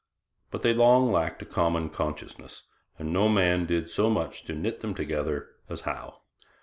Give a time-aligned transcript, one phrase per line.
[0.49, 2.63] But they long lacked a common consciousness,
[2.97, 6.21] and no man did so much to knit them together as Howe.